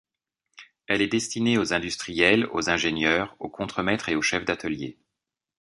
[0.87, 4.97] Elle est destinée aux industriels, aux ingénieurs, aux contremaîtres et aux chefs d'atelier.